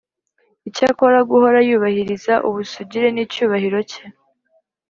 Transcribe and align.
Icyakora 0.67 1.19
guhora 1.29 1.59
yubahiriza 1.69 2.33
ubusugire 2.47 3.07
n, 3.11 3.17
icyubahiro 3.25 3.79
cye. 3.91 4.03